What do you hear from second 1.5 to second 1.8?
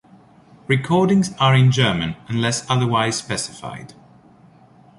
in